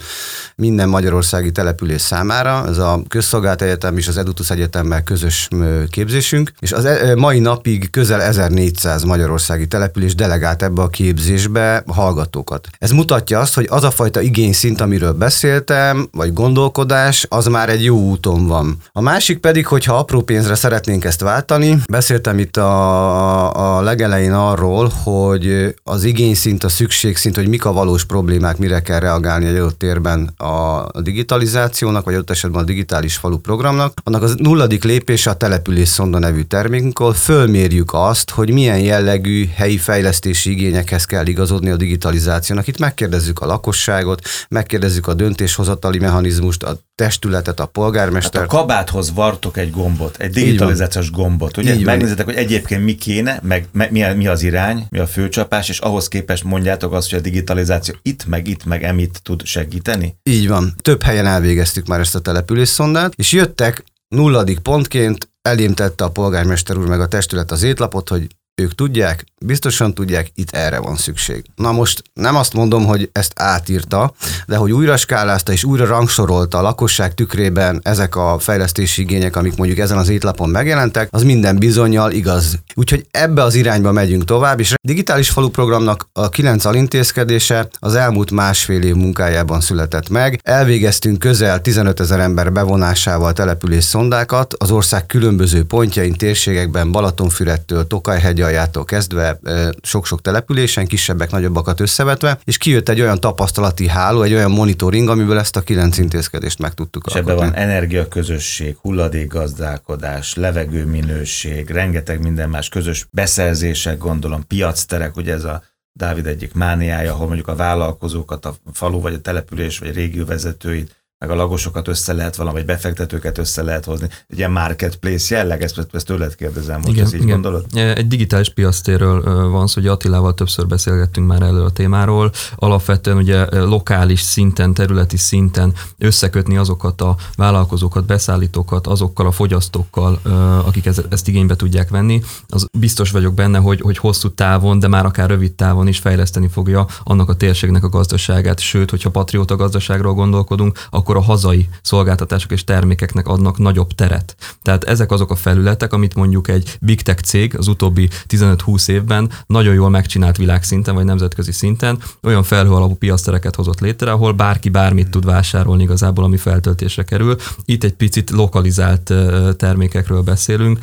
minden 0.57 0.89
magyarországi 0.89 1.53
település 1.53 2.01
számára. 2.01 2.65
Ez 2.69 2.79
a 2.79 3.03
Közszolgált 3.09 3.63
Egyetem 3.63 3.97
és 3.97 4.09
az 4.09 4.17
Edutus 4.17 4.51
Egyetemmel 4.51 5.03
közös 5.03 5.49
képzésünk, 5.91 6.53
és 6.59 6.73
az 6.73 6.85
e, 6.85 7.15
mai 7.15 7.39
napig 7.39 7.91
közel 7.91 8.21
1400 8.23 9.03
magyarországi 9.03 9.67
település 9.67 10.15
delegált 10.15 10.63
ebbe 10.63 10.83
a 10.83 10.89
képzésbe 10.89 11.83
hallgatókat. 11.87 12.69
Ez 12.79 12.91
mutatja 12.91 13.39
azt, 13.41 13.55
hogy 13.55 13.67
az 13.71 13.85
a 13.85 13.91
fajta 13.91 14.08
igényszint, 14.17 14.81
amiről 14.81 15.13
beszéltem, 15.13 16.09
vagy 16.13 16.33
gondolkodás, 16.33 17.27
az 17.29 17.47
már 17.47 17.69
egy 17.69 17.85
jó 17.85 17.97
úton 17.97 18.47
van. 18.47 18.77
A 18.93 19.01
másik 19.01 19.39
pedig, 19.39 19.67
hogyha 19.67 19.99
apró 19.99 20.21
pénzre 20.23 20.55
szeretnénk 20.55 21.05
ezt 21.05 21.21
váltani, 21.21 21.79
beszéltem 21.91 22.39
itt 22.39 22.57
a, 22.57 23.77
a 23.79 23.81
legelején 23.81 24.33
arról, 24.33 24.93
hogy 25.03 25.75
az 25.85 26.05
igényszint, 26.05 26.65
a 26.65 26.69
szükségszint, 26.69 27.37
hogy 27.37 27.49
mik 27.49 27.65
a 27.65 27.73
valós 27.73 28.05
problémák, 28.05 28.59
mire 28.59 28.81
kell 28.81 29.01
reagálni 29.01 29.47
egy 29.47 29.57
adott 29.57 29.79
térben 29.79 30.31
a 30.37 30.87
digitalizációnak, 31.01 32.05
vagy 32.05 32.15
ott 32.15 32.31
esetben 32.31 32.63
a 32.63 32.65
digitális 32.65 33.17
falu 33.17 33.37
programnak. 33.39 33.93
Annak 34.05 34.23
az 34.23 34.35
nulladik 34.39 34.85
lépése 34.85 35.31
a 35.31 35.35
település 35.35 35.89
szonda 35.89 36.19
nevű 36.19 36.43
termékunkról. 36.43 37.13
Fölmérjük 37.13 37.91
azt, 37.93 38.31
hogy 38.31 38.53
milyen 38.53 38.79
jellegű 38.79 39.49
helyi 39.55 39.79
fejlesztési 39.79 40.51
igényekhez 40.51 41.05
kell 41.05 41.27
igazodni 41.27 41.71
a 41.71 41.77
digitalizációnak. 41.77 42.67
Itt 42.67 42.79
megkérdezzük 42.79 43.41
a 43.41 43.47
lakosságot, 43.47 43.98
hatóságot, 44.05 44.47
megkérdezzük 44.49 45.07
a 45.07 45.15
döntéshozatali 45.15 45.99
mechanizmust, 45.99 46.63
a 46.63 46.79
testületet, 46.95 47.61
a 47.61 47.67
polgármester. 47.67 48.41
Hát 48.41 48.53
a 48.53 48.57
kabáthoz 48.57 49.13
vartok 49.13 49.57
egy 49.57 49.71
gombot, 49.71 50.17
egy 50.17 50.31
digitalizációs 50.31 51.11
gombot, 51.11 51.57
ugye? 51.57 51.75
Így 51.75 51.85
Megnézitek, 51.85 52.25
hogy 52.25 52.35
egyébként 52.35 52.85
mi 52.85 52.95
kéne, 52.95 53.41
meg 53.43 53.67
mi, 53.73 54.03
mi 54.17 54.27
az 54.27 54.43
irány, 54.43 54.87
mi 54.91 54.99
a 54.99 55.07
főcsapás, 55.07 55.69
és 55.69 55.79
ahhoz 55.79 56.09
képest 56.09 56.45
mondjátok 56.45 56.93
azt, 56.93 57.11
hogy 57.11 57.19
a 57.19 57.23
digitalizáció 57.23 57.95
itt, 58.03 58.27
meg 58.27 58.49
itt, 58.49 58.65
meg 58.65 58.83
emit 58.83 59.21
tud 59.23 59.45
segíteni? 59.45 60.17
Így 60.23 60.49
van. 60.49 60.75
Több 60.83 61.03
helyen 61.03 61.27
elvégeztük 61.27 61.87
már 61.87 62.01
ezt 62.01 62.15
a 62.15 62.21
településszondát, 62.21 63.13
és 63.17 63.33
jöttek 63.33 63.85
nulladik 64.09 64.59
pontként 64.59 65.29
elém 65.43 65.75
tette 65.75 66.05
a 66.05 66.11
polgármester 66.11 66.77
úr 66.77 66.89
meg 66.89 67.01
a 67.01 67.07
testület 67.07 67.51
az 67.51 67.63
étlapot, 67.63 68.09
hogy 68.09 68.27
ők 68.59 68.75
tudják, 68.75 69.25
biztosan 69.41 69.95
tudják, 69.95 70.31
itt 70.35 70.51
erre 70.51 70.79
van 70.79 70.97
szükség. 70.97 71.45
Na 71.57 71.73
most 71.73 72.03
nem 72.13 72.37
azt 72.37 72.53
mondom, 72.53 72.85
hogy 72.85 73.11
ezt 73.13 73.33
átírta, 73.37 74.13
de 74.47 74.57
hogy 74.57 74.73
újra 74.73 74.97
skálázta 74.97 75.53
és 75.53 75.65
újra 75.65 75.87
rangsorolta 75.87 76.59
a 76.59 76.63
lakosság 76.63 77.15
tükrében 77.15 77.81
ezek 77.83 78.17
a 78.17 78.39
fejlesztési 78.39 79.03
igények, 79.03 79.37
amik 79.37 79.57
mondjuk 79.57 79.79
ezen 79.79 79.99
az 79.99 80.09
étlapon 80.09 80.49
megjelentek, 80.49 81.09
az 81.11 81.23
minden 81.23 81.59
bizonyal 81.59 82.11
igaz. 82.11 82.59
Úgyhogy 82.75 83.07
ebbe 83.11 83.43
az 83.43 83.55
irányba 83.55 83.93
megyünk 83.93 84.25
tovább, 84.25 84.61
és 84.61 84.73
a 84.73 84.75
digitális 84.81 85.31
falu 85.31 85.49
programnak 85.49 86.09
a 86.13 86.29
kilenc 86.29 86.65
alintézkedése 86.65 87.69
az 87.79 87.95
elmúlt 87.95 88.31
másfél 88.31 88.83
év 88.83 88.95
munkájában 88.95 89.61
született 89.61 90.09
meg. 90.09 90.41
Elvégeztünk 90.43 91.19
közel 91.19 91.61
15 91.61 92.01
ezer 92.01 92.21
ember 92.21 92.53
bevonásával 92.53 93.33
település 93.33 93.85
szondákat 93.85 94.55
az 94.59 94.71
ország 94.71 95.07
különböző 95.07 95.65
pontjain, 95.65 96.13
térségekben, 96.13 96.93
Balatonfürettől, 96.93 97.87
Tokajhegy 97.87 98.47
aljától 98.49 98.85
kezdve 98.85 99.41
sok-sok 99.83 100.21
településen, 100.21 100.87
kisebbek, 100.87 101.31
nagyobbakat 101.31 101.81
összevetve, 101.81 102.39
és 102.45 102.57
kijött 102.57 102.89
egy 102.89 103.01
olyan 103.01 103.21
tapasztalati 103.21 103.89
háló, 103.89 104.23
egy 104.23 104.35
olyan 104.35 104.51
monitoring, 104.51 105.09
amiből 105.09 105.39
ezt 105.39 105.57
a 105.57 105.61
kilenc 105.61 105.99
intézkedést 105.99 106.59
meg 106.59 106.75
tudtuk 106.75 107.07
És 107.07 107.15
ebben 107.15 107.37
van 107.37 107.55
energiaközösség, 107.55 108.77
hulladékgazdálkodás, 108.77 110.35
levegőminőség, 110.35 111.71
rengeteg 111.71 112.23
minden 112.23 112.49
más 112.49 112.69
közös 112.69 113.07
beszerzések, 113.11 113.99
gondolom, 113.99 114.47
piacterek, 114.47 115.17
ugye 115.17 115.33
ez 115.33 115.45
a 115.45 115.63
Dávid 115.93 116.27
egyik 116.27 116.55
mániája, 116.55 117.13
ahol 117.13 117.27
mondjuk 117.27 117.49
a 117.49 117.57
vállalkozókat, 117.57 118.45
a 118.45 118.55
falu 118.73 119.01
vagy 119.01 119.15
a 119.15 119.21
település 119.21 119.79
vagy 119.79 119.89
a 119.89 119.93
régió 119.93 120.25
vezetőit 120.25 120.97
meg 121.19 121.31
a 121.31 121.35
lagosokat 121.35 121.89
össze 121.89 122.13
lehet 122.13 122.37
valami, 122.37 122.57
vagy 122.57 122.67
befektetőket 122.67 123.39
össze 123.39 123.63
lehet 123.63 123.85
hozni. 123.85 124.09
Egy 124.29 124.39
ilyen 124.39 124.51
marketplace 124.51 125.37
jelleg, 125.37 125.63
ezt, 125.63 125.87
ezt 125.93 126.07
tőled 126.07 126.35
kérdezem, 126.35 126.83
hogy 126.83 126.93
igen, 126.93 127.05
ez 127.05 127.15
így 127.15 127.23
igen. 127.23 127.33
gondolod? 127.33 127.65
Egy 127.75 128.09
digitális 128.09 128.49
piasztérről 128.49 129.49
van 129.51 129.67
szó, 129.67 129.81
hogy 129.81 129.91
Attilával 129.91 130.35
többször 130.35 130.67
beszélgettünk 130.67 131.27
már 131.27 131.43
elő 131.43 131.63
a 131.63 131.71
témáról. 131.71 132.33
Alapvetően 132.57 133.17
ugye 133.17 133.65
lokális 133.65 134.21
szinten, 134.21 134.75
területi 134.75 135.17
szinten 135.17 135.75
összekötni 135.99 136.57
azokat 136.57 137.01
a 137.01 137.17
vállalkozókat, 137.37 138.05
beszállítókat 138.05 138.87
azokkal 138.87 139.27
a 139.27 139.33
fogyasztókkal, 139.33 140.21
akik 140.65 140.87
ezt 141.11 141.29
igénybe 141.29 141.57
tudják 141.57 141.89
venni. 141.89 142.23
Az 142.49 142.67
biztos 142.79 143.11
vagyok 143.11 143.35
benne, 143.35 143.59
hogy, 143.59 143.81
hogy 143.81 143.99
hosszú 143.99 144.35
távon, 144.35 144.79
de 144.79 144.89
már 144.89 145.05
akár 145.05 145.29
rövid 145.29 145.53
távon 145.53 145.89
is 145.89 145.99
fejleszteni 145.99 146.49
fogja 146.49 146.87
annak 147.03 147.29
a 147.29 147.35
térségnek 147.35 147.85
a 147.85 147.89
gazdaságát. 147.89 148.61
Sőt, 148.61 148.91
hogyha 148.91 149.11
patrióta 149.11 149.57
gazdaságról 149.57 150.15
gondolkodunk, 150.15 150.79
akkor 150.91 151.08
akkor 151.09 151.21
a 151.21 151.27
hazai 151.27 151.69
szolgáltatások 151.83 152.51
és 152.53 152.65
termékeknek 152.65 153.29
adnak 153.29 153.59
nagyobb 153.59 153.93
teret. 153.93 154.37
Tehát 154.63 154.85
ezek 154.85 155.11
azok 155.11 155.31
a 155.31 155.35
felületek, 155.35 155.93
amit 155.93 156.15
mondjuk 156.15 156.49
egy 156.49 156.77
big 156.81 157.03
tech 157.03 157.23
cég 157.23 157.57
az 157.57 157.69
utóbbi 157.69 158.09
15-20 158.29 158.89
évben 158.89 159.31
nagyon 159.47 159.75
jól 159.75 159.91
megcsinált 159.91 160.37
világszinten 160.37 160.95
vagy 160.95 161.05
nemzetközi 161.05 161.53
szinten, 161.53 161.99
olyan 162.23 162.43
felhő 162.43 162.71
alapú 162.71 162.95
piasztereket 162.95 163.55
hozott 163.55 163.81
létre, 163.81 164.11
ahol 164.11 164.33
bárki 164.33 164.69
bármit 164.69 165.11
tud 165.11 165.25
vásárolni 165.25 165.83
igazából, 165.83 166.25
ami 166.25 166.37
feltöltésre 166.37 167.03
kerül. 167.03 167.37
Itt 167.65 167.85
egy 167.85 167.95
picit 167.95 168.31
lokalizált 168.31 169.13
termékekről 169.57 170.23
beszélünk, 170.23 170.79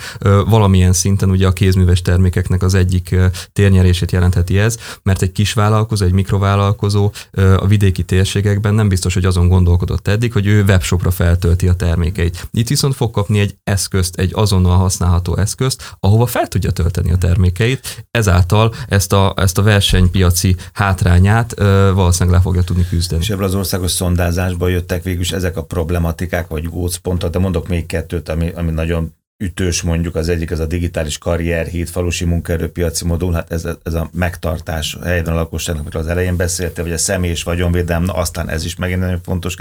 valamilyen 0.47 0.93
szinten 0.93 1.29
ugye 1.29 1.47
a 1.47 1.53
kézműves 1.53 2.01
termékeknek 2.01 2.63
az 2.63 2.73
egyik 2.73 3.15
térnyerését 3.53 4.11
jelentheti 4.11 4.59
ez, 4.59 4.77
mert 5.03 5.21
egy 5.21 5.31
kis 5.31 5.53
vállalkozó, 5.53 6.05
egy 6.05 6.11
mikrovállalkozó 6.11 7.11
a 7.57 7.67
vidéki 7.67 8.03
térségekben 8.03 8.73
nem 8.73 8.87
biztos, 8.87 9.13
hogy 9.13 9.25
azon 9.25 9.47
gondolkodott 9.47 10.07
eddig, 10.15 10.33
hogy 10.33 10.47
ő 10.47 10.63
webshopra 10.63 11.11
feltölti 11.11 11.67
a 11.67 11.73
termékeit. 11.73 12.47
Itt 12.51 12.67
viszont 12.67 12.95
fog 12.95 13.11
kapni 13.11 13.39
egy 13.39 13.55
eszközt, 13.63 14.15
egy 14.15 14.31
azonnal 14.33 14.77
használható 14.77 15.37
eszközt, 15.37 15.95
ahova 15.99 16.25
fel 16.25 16.47
tudja 16.47 16.71
tölteni 16.71 17.11
a 17.11 17.17
termékeit, 17.17 18.05
ezáltal 18.11 18.73
ezt 18.87 19.13
a, 19.13 19.33
ezt 19.37 19.57
a 19.57 19.61
versenypiaci 19.61 20.55
hátrányát 20.73 21.53
ö, 21.59 21.91
valószínűleg 21.93 22.37
le 22.37 22.43
fogja 22.43 22.61
tudni 22.61 22.85
küzdeni. 22.89 23.21
És 23.21 23.29
ebből 23.29 23.45
az 23.45 23.55
országos 23.55 23.91
szondázásból 23.91 24.71
jöttek 24.71 25.03
végül 25.03 25.23
ezek 25.31 25.57
a 25.57 25.63
problematikák, 25.63 26.47
vagy 26.47 26.65
gócpontok, 26.69 27.29
de 27.29 27.39
mondok 27.39 27.67
még 27.67 27.85
kettőt, 27.85 28.29
ami, 28.29 28.51
ami 28.55 28.71
nagyon 28.71 29.13
ütős 29.37 29.81
mondjuk, 29.81 30.15
az 30.15 30.29
egyik 30.29 30.51
az 30.51 30.59
a 30.59 30.65
digitális 30.65 31.17
karrierhíd, 31.17 31.87
falusi 31.87 32.25
munkaerőpiaci 32.25 33.05
modul, 33.05 33.33
hát 33.33 33.51
ez, 33.51 33.67
ez 33.83 33.93
a 33.93 34.09
megtartás 34.13 34.97
helyben 35.03 35.33
a 35.33 35.35
lakosságnak, 35.35 35.83
amikor 35.83 35.99
az 35.99 36.07
elején 36.07 36.35
beszélte, 36.35 36.81
vagy 36.81 36.91
a 36.91 36.97
személy 36.97 37.29
és 37.29 37.43
vagyonvédelem, 37.43 38.03
na 38.03 38.13
aztán 38.13 38.49
ez 38.49 38.65
is 38.65 38.75
megint 38.75 38.99
nagyon 38.99 39.21
fontos, 39.23 39.55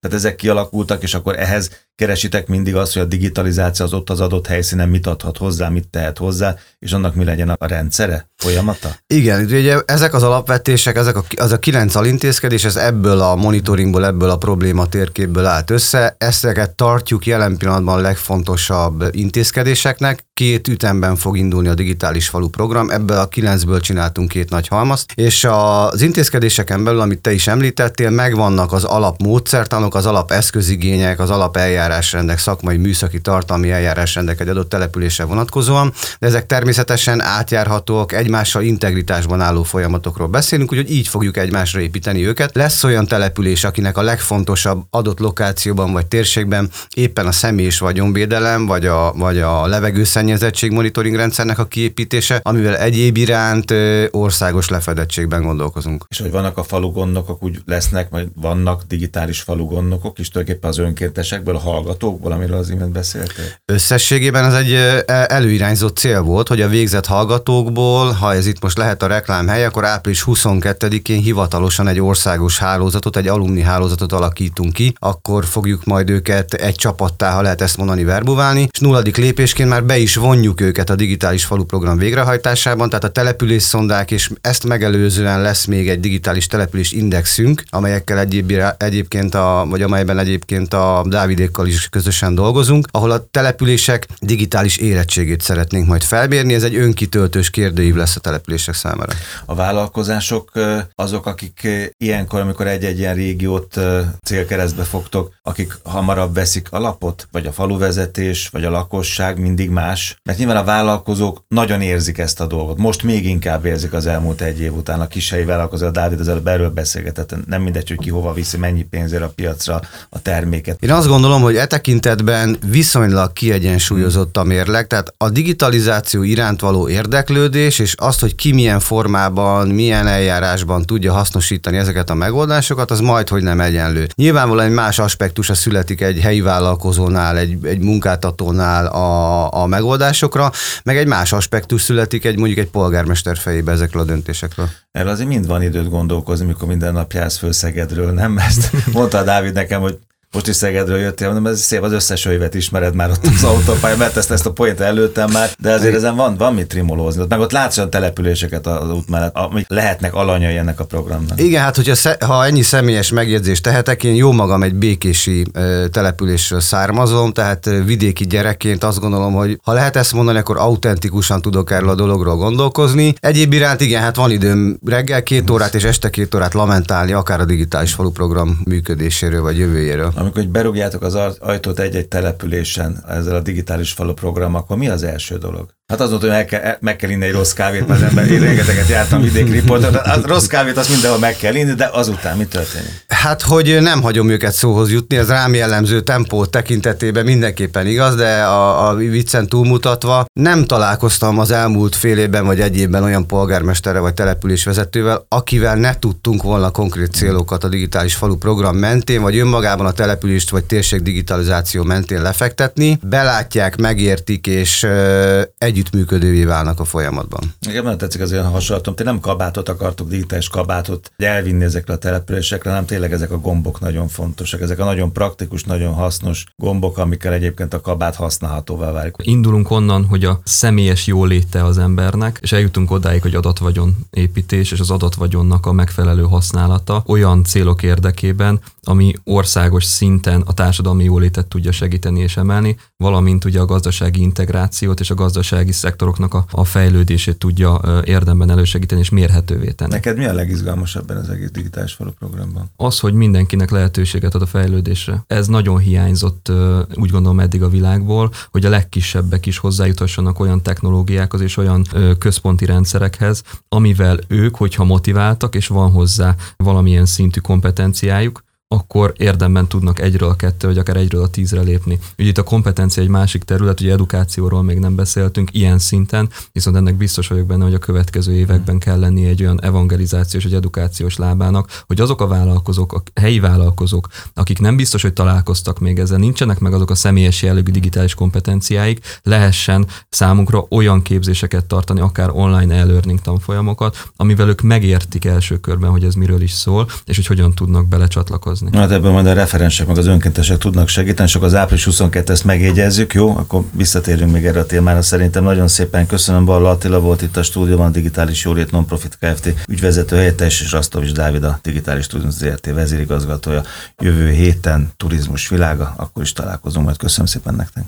tehát 0.00 0.16
ezek 0.16 0.36
kialakultak, 0.36 1.02
és 1.02 1.14
akkor 1.14 1.38
ehhez 1.38 1.87
keresitek 1.98 2.46
mindig 2.46 2.76
azt, 2.76 2.92
hogy 2.92 3.02
a 3.02 3.04
digitalizáció 3.04 3.84
az 3.84 3.92
ott 3.92 4.10
az 4.10 4.20
adott 4.20 4.46
helyszínen 4.46 4.88
mit 4.88 5.06
adhat 5.06 5.36
hozzá, 5.36 5.68
mit 5.68 5.88
tehet 5.88 6.18
hozzá, 6.18 6.54
és 6.78 6.92
annak 6.92 7.14
mi 7.14 7.24
legyen 7.24 7.48
a 7.48 7.66
rendszere, 7.66 8.30
folyamata? 8.36 8.94
Igen, 9.06 9.44
ugye 9.44 9.80
ezek 9.84 10.14
az 10.14 10.22
alapvetések, 10.22 10.96
ezek 10.96 11.16
a, 11.16 11.24
az 11.36 11.52
a 11.52 11.58
kilenc 11.58 11.94
alintézkedés, 11.94 12.64
ez 12.64 12.76
ebből 12.76 13.20
a 13.20 13.34
monitoringból, 13.34 14.06
ebből 14.06 14.30
a 14.30 14.36
probléma 14.36 14.86
térképből 14.86 15.46
állt 15.46 15.70
össze. 15.70 16.14
Ezeket 16.18 16.74
tartjuk 16.74 17.26
jelen 17.26 17.56
pillanatban 17.56 17.98
a 17.98 18.00
legfontosabb 18.00 19.04
intézkedéseknek. 19.10 20.26
Két 20.34 20.68
ütemben 20.68 21.16
fog 21.16 21.36
indulni 21.36 21.68
a 21.68 21.74
digitális 21.74 22.28
falu 22.28 22.48
program, 22.48 22.90
ebből 22.90 23.18
a 23.18 23.28
kilencből 23.28 23.80
csináltunk 23.80 24.28
két 24.28 24.50
nagy 24.50 24.68
halmazt, 24.68 25.12
és 25.14 25.46
az 25.50 26.02
intézkedéseken 26.02 26.84
belül, 26.84 27.00
amit 27.00 27.20
te 27.20 27.32
is 27.32 27.46
említettél, 27.46 28.10
megvannak 28.10 28.72
az 28.72 28.84
alapmódszertanok, 28.84 29.94
az 29.94 30.06
alapeszközigények, 30.06 31.20
az 31.20 31.30
alapeljárás 31.30 31.86
eljárásrendek, 31.88 32.38
szakmai 32.38 32.76
műszaki 32.76 33.20
tartalmi 33.20 33.70
eljárásrendek 33.70 34.40
egy 34.40 34.48
adott 34.48 34.68
településre 34.68 35.24
vonatkozóan, 35.24 35.92
de 36.18 36.26
ezek 36.26 36.46
természetesen 36.46 37.20
átjárhatóak, 37.20 38.12
egymással 38.12 38.62
integritásban 38.62 39.40
álló 39.40 39.62
folyamatokról 39.62 40.28
beszélünk, 40.28 40.72
úgyhogy 40.72 40.90
így 40.90 41.08
fogjuk 41.08 41.36
egymásra 41.36 41.80
építeni 41.80 42.26
őket. 42.26 42.54
Lesz 42.54 42.84
olyan 42.84 43.06
település, 43.06 43.64
akinek 43.64 43.96
a 43.96 44.02
legfontosabb 44.02 44.84
adott 44.90 45.18
lokációban 45.18 45.92
vagy 45.92 46.06
térségben 46.06 46.70
éppen 46.94 47.26
a 47.26 47.32
személyes 47.32 47.78
vagyonvédelem, 47.78 48.66
vagy 48.66 48.86
a, 48.86 49.12
vagy 49.12 49.38
a 49.38 49.66
levegőszennyezettség 49.66 50.70
monitoring 50.70 51.14
rendszernek 51.14 51.58
a 51.58 51.64
kiépítése, 51.64 52.40
amivel 52.42 52.76
egyéb 52.76 53.16
iránt 53.16 53.74
országos 54.10 54.68
lefedettségben 54.68 55.42
gondolkozunk. 55.42 56.04
És 56.08 56.20
hogy 56.20 56.30
vannak 56.30 56.58
a 56.58 56.62
falu 56.62 56.92
gondnokok, 56.92 57.42
úgy 57.42 57.58
lesznek, 57.66 58.08
vagy 58.08 58.28
vannak 58.34 58.82
digitális 58.88 59.40
falu 59.40 59.66
gondnokok 59.66 60.18
is 60.18 60.28
tulajdonképpen 60.28 60.70
az 60.70 60.78
önkéntesekből, 60.78 61.56
a 61.56 61.58
hallgatókból, 61.78 62.32
amiről 62.32 62.56
az 62.56 62.70
imént 62.70 62.92
beszéltél? 62.92 63.44
Összességében 63.64 64.44
ez 64.44 64.54
egy 64.54 64.72
előirányzott 65.06 65.96
cél 65.96 66.22
volt, 66.22 66.48
hogy 66.48 66.60
a 66.60 66.68
végzett 66.68 67.06
hallgatókból, 67.06 68.10
ha 68.10 68.34
ez 68.34 68.46
itt 68.46 68.62
most 68.62 68.78
lehet 68.78 69.02
a 69.02 69.06
reklámhely, 69.06 69.64
akkor 69.64 69.84
április 69.84 70.24
22-én 70.26 71.20
hivatalosan 71.20 71.88
egy 71.88 72.00
országos 72.00 72.58
hálózatot, 72.58 73.16
egy 73.16 73.28
alumni 73.28 73.60
hálózatot 73.60 74.12
alakítunk 74.12 74.72
ki, 74.72 74.92
akkor 74.98 75.44
fogjuk 75.44 75.84
majd 75.84 76.10
őket 76.10 76.54
egy 76.54 76.74
csapattá, 76.74 77.32
ha 77.32 77.42
lehet 77.42 77.60
ezt 77.60 77.76
mondani, 77.76 78.04
verbuválni, 78.04 78.68
és 78.72 78.78
nulladik 78.78 79.16
lépésként 79.16 79.68
már 79.68 79.84
be 79.84 79.98
is 79.98 80.16
vonjuk 80.16 80.60
őket 80.60 80.90
a 80.90 80.94
digitális 80.94 81.44
falu 81.44 81.64
program 81.64 81.98
végrehajtásában, 81.98 82.88
tehát 82.88 83.04
a 83.04 83.08
település 83.08 83.62
szondák, 83.62 84.10
és 84.10 84.30
ezt 84.40 84.64
megelőzően 84.64 85.42
lesz 85.42 85.64
még 85.64 85.88
egy 85.88 86.00
digitális 86.00 86.46
település 86.46 86.92
indexünk, 86.92 87.62
amelyekkel 87.70 88.18
egyéb, 88.18 88.52
egyébként 88.76 89.34
a, 89.34 89.66
vagy 89.68 89.82
amelyben 89.82 90.18
egyébként 90.18 90.74
a 90.74 91.04
Dávidék 91.06 91.50
kollégákkal 91.50 91.66
is 91.72 91.88
közösen 91.88 92.34
dolgozunk, 92.34 92.86
ahol 92.90 93.10
a 93.10 93.26
települések 93.30 94.06
digitális 94.20 94.76
érettségét 94.76 95.40
szeretnénk 95.40 95.86
majd 95.86 96.02
felbérni. 96.02 96.54
Ez 96.54 96.62
egy 96.62 96.76
önkitöltős 96.76 97.50
kérdőív 97.50 97.94
lesz 97.94 98.16
a 98.16 98.20
települések 98.20 98.74
számára. 98.74 99.12
A 99.44 99.54
vállalkozások 99.54 100.52
azok, 100.94 101.26
akik 101.26 101.68
ilyenkor, 101.96 102.40
amikor 102.40 102.66
egy-egy 102.66 102.98
ilyen 102.98 103.14
régiót 103.14 103.80
célkeresztbe 104.22 104.82
fogtok, 104.82 105.32
akik 105.42 105.78
hamarabb 105.82 106.34
veszik 106.34 106.66
alapot, 106.70 107.28
vagy 107.32 107.46
a 107.46 107.52
faluvezetés, 107.52 108.48
vagy 108.48 108.64
a 108.64 108.70
lakosság 108.70 109.38
mindig 109.38 109.70
más. 109.70 110.16
Mert 110.22 110.38
nyilván 110.38 110.56
a 110.56 110.64
vállalkozók 110.64 111.42
nagyon 111.48 111.80
érzik 111.80 112.18
ezt 112.18 112.40
a 112.40 112.46
dolgot. 112.46 112.78
Most 112.78 113.02
még 113.02 113.26
inkább 113.26 113.64
érzik 113.64 113.92
az 113.92 114.06
elmúllt 114.06 114.40
egy 114.40 114.60
év 114.60 114.74
után 114.74 115.00
a 115.00 115.06
kishelyi 115.06 115.44
vállalkozó, 115.44 115.86
a 115.86 115.90
Dávid 115.90 116.20
az 116.20 116.28
előbb 116.28 116.46
erről 116.46 116.70
beszélgetett, 116.70 117.46
nem 117.46 117.62
mindegy, 117.62 117.88
hogy 117.88 117.98
ki 117.98 118.10
hova 118.10 118.32
viszi, 118.32 118.56
mennyi 118.56 118.82
pénzért 118.82 119.22
a 119.22 119.28
piacra 119.28 119.80
a 120.08 120.22
terméket. 120.22 120.82
Én 120.82 120.92
azt 120.92 121.06
gondolom, 121.06 121.42
hogy 121.42 121.56
e 121.58 121.66
tekintetben 121.66 122.56
viszonylag 122.66 123.32
kiegyensúlyozott 123.32 124.36
a 124.36 124.44
mérleg, 124.44 124.86
tehát 124.86 125.14
a 125.16 125.30
digitalizáció 125.30 126.22
iránt 126.22 126.60
való 126.60 126.88
érdeklődés, 126.88 127.78
és 127.78 127.94
azt, 127.96 128.20
hogy 128.20 128.34
ki 128.34 128.52
milyen 128.52 128.80
formában, 128.80 129.68
milyen 129.68 130.06
eljárásban 130.06 130.82
tudja 130.82 131.12
hasznosítani 131.12 131.76
ezeket 131.76 132.10
a 132.10 132.14
megoldásokat, 132.14 132.90
az 132.90 133.00
majd, 133.00 133.28
hogy 133.28 133.42
nem 133.42 133.60
egyenlő. 133.60 134.06
Nyilvánvalóan 134.14 134.66
egy 134.66 134.72
más 134.72 134.98
aspektusa 134.98 135.54
születik 135.54 136.00
egy 136.00 136.18
helyi 136.18 136.40
vállalkozónál, 136.40 137.36
egy, 137.36 137.58
egy 137.62 137.78
munkáltatónál 137.78 138.86
a, 138.86 139.52
a 139.62 139.66
megoldásokra, 139.66 140.52
meg 140.84 140.96
egy 140.96 141.06
más 141.06 141.32
aspektus 141.32 141.82
születik 141.82 142.24
egy 142.24 142.38
mondjuk 142.38 142.58
egy 142.58 142.70
polgármester 142.70 143.36
fejébe 143.36 143.72
ezekről 143.72 144.02
a 144.02 144.04
döntésekről. 144.04 144.68
Erről 144.92 145.10
azért 145.10 145.28
mind 145.28 145.46
van 145.46 145.62
időt 145.62 145.88
gondolkozni, 145.88 146.46
mikor 146.46 146.68
minden 146.68 146.92
nap 146.92 147.12
jársz 147.12 147.36
föl 147.36 147.52
Szegedről, 147.52 148.12
nem? 148.12 148.38
Ezt 148.38 148.70
mondta 148.92 149.22
Dávid 149.22 149.52
nekem, 149.52 149.80
hogy 149.80 149.98
most 150.32 150.48
is 150.48 150.56
Szegedről 150.56 150.98
jöttél, 150.98 151.26
mondom, 151.26 151.52
ez 151.52 151.60
szép, 151.60 151.82
az 151.82 151.92
összes 151.92 152.26
öjvet 152.26 152.54
ismered 152.54 152.94
már 152.94 153.10
ott 153.10 153.26
az 153.26 153.44
autópálya, 153.44 153.96
mert 153.96 154.16
ezt, 154.16 154.30
ezt 154.30 154.46
a 154.46 154.52
poént 154.52 154.80
előttem 154.80 155.30
már, 155.30 155.50
de 155.58 155.72
azért 155.72 155.94
ezen 155.94 156.16
van, 156.16 156.36
van 156.36 156.54
mit 156.54 156.66
trimolózni. 156.66 157.24
Meg 157.28 157.40
ott 157.40 157.52
látsz 157.52 157.76
olyan 157.76 157.90
településeket 157.90 158.66
az 158.66 158.90
út 158.90 159.08
mellett, 159.08 159.36
amik 159.36 159.64
lehetnek 159.68 160.14
alanyai 160.14 160.56
ennek 160.56 160.80
a 160.80 160.84
programnak. 160.84 161.40
Igen, 161.40 161.62
hát 161.62 161.76
hogyha 161.76 162.26
ha 162.26 162.46
ennyi 162.46 162.62
személyes 162.62 163.10
megjegyzést 163.10 163.62
tehetek, 163.62 164.04
én 164.04 164.14
jó 164.14 164.32
magam 164.32 164.62
egy 164.62 164.74
békési 164.74 165.46
településről 165.90 166.60
származom, 166.60 167.32
tehát 167.32 167.70
vidéki 167.84 168.26
gyerekként 168.26 168.84
azt 168.84 169.00
gondolom, 169.00 169.32
hogy 169.32 169.58
ha 169.62 169.72
lehet 169.72 169.96
ezt 169.96 170.12
mondani, 170.12 170.38
akkor 170.38 170.56
autentikusan 170.56 171.42
tudok 171.42 171.70
erről 171.70 171.88
a 171.88 171.94
dologról 171.94 172.36
gondolkozni. 172.36 173.14
Egyéb 173.20 173.52
iránt 173.52 173.80
igen, 173.80 174.02
hát 174.02 174.16
van 174.16 174.30
időm 174.30 174.78
reggel 174.86 175.22
két 175.22 175.50
órát 175.50 175.74
és 175.74 175.84
este 175.84 176.10
két 176.10 176.34
órát 176.34 176.54
lamentálni, 176.54 177.12
akár 177.12 177.40
a 177.40 177.44
digitális 177.44 177.92
falu 177.92 178.10
program 178.10 178.60
működéséről 178.64 179.42
vagy 179.42 179.58
jövőjéről. 179.58 180.16
Amikor 180.18 180.42
hogy 180.42 180.48
berúgjátok 180.48 181.02
az 181.02 181.14
ajtót 181.38 181.78
egy-egy 181.78 182.08
településen 182.08 183.04
ezzel 183.08 183.34
a 183.34 183.40
digitális 183.40 183.92
falu 183.92 184.12
program, 184.12 184.54
akkor 184.54 184.76
mi 184.76 184.88
az 184.88 185.02
első 185.02 185.38
dolog? 185.38 185.74
Hát 185.86 186.00
az 186.00 186.10
volt, 186.10 186.20
hogy 186.20 186.30
meg 186.30 186.44
kell, 186.44 186.76
meg 186.80 186.96
kell 186.96 187.10
inni 187.10 187.24
egy 187.24 187.32
rossz 187.32 187.52
kávét, 187.52 187.88
mert 187.88 188.02
az 188.02 188.08
ember, 188.08 188.30
én 188.30 188.40
rengeteget 188.40 188.88
jártam 188.88 189.22
vidéki 189.22 189.50
riportot, 189.50 189.94
a 189.94 190.20
rossz 190.24 190.46
kávét 190.46 190.76
azt 190.76 190.88
mindenhol 190.88 191.18
meg 191.18 191.36
kell 191.36 191.54
inni, 191.54 191.72
de 191.72 191.88
azután 191.92 192.36
mi 192.36 192.46
történik? 192.46 193.04
Hát, 193.18 193.42
hogy 193.42 193.78
nem 193.80 194.02
hagyom 194.02 194.28
őket 194.28 194.52
szóhoz 194.52 194.90
jutni, 194.90 195.16
ez 195.16 195.28
rám 195.28 195.54
jellemző 195.54 196.00
tempó 196.00 196.44
tekintetében 196.44 197.24
mindenképpen 197.24 197.86
igaz, 197.86 198.14
de 198.14 198.42
a, 198.42 198.88
a 198.88 198.94
viccen 198.94 199.46
túlmutatva 199.46 200.24
nem 200.32 200.64
találkoztam 200.64 201.38
az 201.38 201.50
elmúlt 201.50 201.96
fél 201.96 202.18
évben 202.18 202.46
vagy 202.46 202.60
egy 202.60 202.76
évben 202.76 203.02
olyan 203.02 203.26
polgármesterre 203.26 203.98
vagy 203.98 204.14
településvezetővel, 204.14 205.26
akivel 205.28 205.76
ne 205.76 205.98
tudtunk 205.98 206.42
volna 206.42 206.70
konkrét 206.70 207.12
célokat 207.12 207.64
a 207.64 207.68
digitális 207.68 208.14
falu 208.14 208.36
program 208.36 208.76
mentén, 208.76 209.22
vagy 209.22 209.38
önmagában 209.38 209.86
a 209.86 209.92
települést 209.92 210.50
vagy 210.50 210.64
térség 210.64 211.02
digitalizáció 211.02 211.82
mentén 211.82 212.22
lefektetni. 212.22 212.98
Belátják, 213.02 213.76
megértik, 213.76 214.46
és 214.46 214.82
egy 214.82 215.48
együttműködővé 215.58 216.44
válnak 216.44 216.80
a 216.80 216.84
folyamatban. 216.84 217.54
Igen, 217.68 217.82
nagyon 217.82 217.98
tetszik 217.98 218.20
az 218.20 218.32
olyan 218.32 218.50
hasonlatom. 218.50 218.94
Ti 218.94 219.02
nem 219.02 219.20
kabátot 219.20 219.68
akartok, 219.68 220.08
digitális 220.08 220.48
kabátot 220.48 221.12
elvinni 221.16 221.64
ezekre 221.64 221.94
a 221.94 221.96
településekre, 221.96 222.70
hanem 222.70 222.84
tényleg 222.84 223.07
ezek 223.12 223.30
a 223.30 223.38
gombok 223.38 223.80
nagyon 223.80 224.08
fontosak. 224.08 224.60
Ezek 224.60 224.78
a 224.78 224.84
nagyon 224.84 225.12
praktikus, 225.12 225.64
nagyon 225.64 225.92
hasznos 225.92 226.44
gombok, 226.56 226.98
amikkel 226.98 227.32
egyébként 227.32 227.74
a 227.74 227.80
kabát 227.80 228.14
használhatóvá 228.14 228.90
válik. 228.90 229.14
Indulunk 229.22 229.70
onnan, 229.70 230.04
hogy 230.04 230.24
a 230.24 230.40
személyes 230.44 231.06
jóléte 231.06 231.64
az 231.64 231.78
embernek, 231.78 232.38
és 232.42 232.52
eljutunk 232.52 232.90
odáig, 232.90 233.22
hogy 233.22 233.34
adatvagyon 233.34 233.96
építés 234.10 234.72
és 234.72 234.80
az 234.80 234.90
adatvagyonnak 234.90 235.66
a 235.66 235.72
megfelelő 235.72 236.22
használata 236.22 237.02
olyan 237.06 237.44
célok 237.44 237.82
érdekében, 237.82 238.60
ami 238.82 239.12
országos 239.24 239.84
szinten 239.84 240.40
a 240.46 240.54
társadalmi 240.54 241.04
jólétet 241.04 241.46
tudja 241.46 241.72
segíteni 241.72 242.20
és 242.20 242.36
emelni, 242.36 242.76
valamint 243.02 243.44
ugye 243.44 243.60
a 243.60 243.64
gazdasági 243.64 244.20
integrációt 244.20 245.00
és 245.00 245.10
a 245.10 245.14
gazdasági 245.14 245.72
szektoroknak 245.72 246.34
a, 246.34 246.44
a 246.50 246.64
fejlődését 246.64 247.38
tudja 247.38 247.80
érdemben 248.04 248.50
elősegíteni 248.50 249.00
és 249.00 249.08
mérhetővé 249.08 249.70
tenni. 249.70 249.92
Neked 249.92 250.16
mi 250.16 250.24
a 250.24 250.32
legizgalmasabb 250.32 251.10
ebben 251.10 251.22
az 251.22 251.30
egész 251.30 251.50
digitális 251.50 251.92
falu 251.92 252.10
programban? 252.10 252.70
Az, 252.76 252.98
hogy 252.98 253.12
mindenkinek 253.12 253.70
lehetőséget 253.70 254.34
ad 254.34 254.42
a 254.42 254.46
fejlődésre. 254.46 255.24
Ez 255.26 255.46
nagyon 255.46 255.78
hiányzott, 255.78 256.52
úgy 256.94 257.10
gondolom 257.10 257.40
eddig 257.40 257.62
a 257.62 257.68
világból, 257.68 258.32
hogy 258.50 258.64
a 258.64 258.68
legkisebbek 258.68 259.46
is 259.46 259.58
hozzájuthassanak 259.58 260.40
olyan 260.40 260.62
technológiákhoz 260.62 261.40
és 261.40 261.56
olyan 261.56 261.86
központi 262.18 262.64
rendszerekhez, 262.64 263.42
amivel 263.68 264.18
ők, 264.28 264.56
hogyha 264.56 264.84
motiváltak 264.84 265.54
és 265.54 265.66
van 265.66 265.90
hozzá 265.90 266.34
valamilyen 266.56 267.06
szintű 267.06 267.40
kompetenciájuk, 267.40 268.46
akkor 268.70 269.12
érdemben 269.16 269.66
tudnak 269.66 270.00
egyről 270.00 270.28
a 270.28 270.34
kettő, 270.34 270.66
vagy 270.66 270.78
akár 270.78 270.96
egyről 270.96 271.22
a 271.22 271.28
tízre 271.28 271.60
lépni. 271.60 271.98
Ugye 272.18 272.28
itt 272.28 272.38
a 272.38 272.42
kompetencia 272.42 273.02
egy 273.02 273.08
másik 273.08 273.42
terület, 273.42 273.80
ugye 273.80 273.92
edukációról 273.92 274.62
még 274.62 274.78
nem 274.78 274.94
beszéltünk 274.94 275.54
ilyen 275.54 275.78
szinten, 275.78 276.28
viszont 276.52 276.76
ennek 276.76 276.96
biztos 276.96 277.28
vagyok 277.28 277.46
benne, 277.46 277.64
hogy 277.64 277.74
a 277.74 277.78
következő 277.78 278.32
években 278.32 278.78
kell 278.78 278.98
lenni 278.98 279.24
egy 279.24 279.42
olyan 279.42 279.62
evangelizációs, 279.62 280.44
egy 280.44 280.54
edukációs 280.54 281.16
lábának, 281.16 281.82
hogy 281.86 282.00
azok 282.00 282.20
a 282.20 282.26
vállalkozók, 282.26 282.92
a 282.92 283.02
helyi 283.20 283.40
vállalkozók, 283.40 284.08
akik 284.34 284.58
nem 284.58 284.76
biztos, 284.76 285.02
hogy 285.02 285.12
találkoztak 285.12 285.78
még 285.78 285.98
ezzel, 285.98 286.18
nincsenek 286.18 286.58
meg 286.58 286.72
azok 286.72 286.90
a 286.90 286.94
személyes 286.94 287.42
jellegű 287.42 287.70
digitális 287.70 288.14
kompetenciáik, 288.14 289.20
lehessen 289.22 289.86
számunkra 290.08 290.66
olyan 290.70 291.02
képzéseket 291.02 291.66
tartani, 291.66 292.00
akár 292.00 292.30
online 292.32 292.74
e-learning 292.74 293.20
tanfolyamokat, 293.20 294.10
amivel 294.16 294.48
ők 294.48 294.60
megértik 294.60 295.24
első 295.24 295.60
körben, 295.60 295.90
hogy 295.90 296.04
ez 296.04 296.14
miről 296.14 296.42
is 296.42 296.52
szól, 296.52 296.88
és 297.04 297.16
hogy 297.16 297.26
hogyan 297.26 297.54
tudnak 297.54 297.88
belecsatlakozni 297.88 298.56
dolgozni. 298.60 298.78
Hát 298.78 298.98
ebben 298.98 299.12
majd 299.12 299.26
a 299.26 299.32
referensek 299.32 299.86
meg 299.86 299.98
az 299.98 300.06
önkéntesek 300.06 300.58
tudnak 300.58 300.88
segíteni, 300.88 301.28
csak 301.28 301.42
az 301.42 301.54
április 301.54 301.84
22 301.84 302.32
ezt 302.32 302.44
megjegyezzük, 302.44 303.14
jó? 303.14 303.36
Akkor 303.36 303.64
visszatérünk 303.72 304.32
még 304.32 304.46
erre 304.46 304.60
a 304.60 304.66
témára. 304.66 305.02
Szerintem 305.02 305.44
nagyon 305.44 305.68
szépen 305.68 306.06
köszönöm, 306.06 306.44
Balla 306.44 306.70
Attila 306.70 307.00
volt 307.00 307.22
itt 307.22 307.36
a 307.36 307.42
stúdióban, 307.42 307.86
a 307.86 307.90
Digitális 307.90 308.44
Jólét 308.44 308.70
Nonprofit 308.70 309.18
Kft. 309.20 309.54
ügyvezető 309.68 310.16
helyettes, 310.16 310.60
és 310.60 310.72
Rastovics 310.72 311.12
Dávid 311.12 311.44
a 311.44 311.58
Digitális 311.62 312.06
Turizmus 312.06 312.34
ZRT 312.34 312.66
vezérigazgatója. 312.66 313.62
Jövő 313.98 314.30
héten 314.30 314.92
turizmus 314.96 315.48
világa, 315.48 315.94
akkor 315.96 316.22
is 316.22 316.32
találkozunk, 316.32 316.84
majd 316.84 316.96
köszönöm 316.96 317.26
szépen 317.26 317.54
nektek. 317.54 317.84